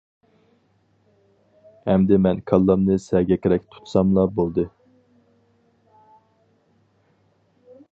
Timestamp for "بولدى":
4.41-4.67